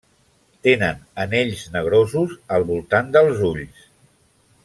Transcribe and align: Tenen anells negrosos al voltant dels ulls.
Tenen 0.67 1.03
anells 1.25 1.61
negrosos 1.75 2.33
al 2.57 2.65
voltant 2.71 3.13
dels 3.19 3.45
ulls. 3.53 3.87